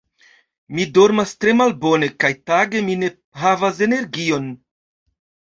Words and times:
Mi 0.77 0.85
dormas 0.97 1.33
tre 1.43 1.53
malbone, 1.59 2.09
kaj 2.25 2.31
tage 2.53 2.83
mi 2.89 2.97
ne 3.03 3.13
havas 3.45 3.85
energion. 3.89 4.49